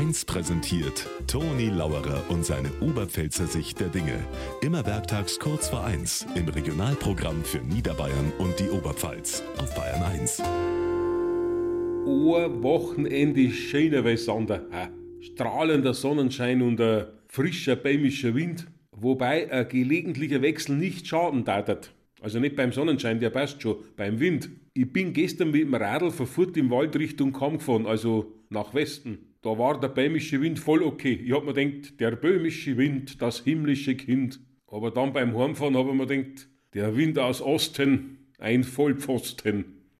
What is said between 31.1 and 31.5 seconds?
Ich hab